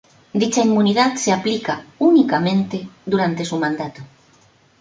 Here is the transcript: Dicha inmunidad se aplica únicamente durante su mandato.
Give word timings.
Dicha 0.41 0.63
inmunidad 0.63 1.13
se 1.15 1.31
aplica 1.31 1.85
únicamente 1.99 2.89
durante 3.05 3.45
su 3.45 3.57
mandato. 3.59 4.01